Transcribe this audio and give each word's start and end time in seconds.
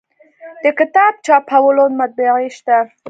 د 0.63 0.65
کتاب 0.79 1.13
چاپولو 1.25 1.83
مطبعې 1.99 2.47
شته 2.57 2.77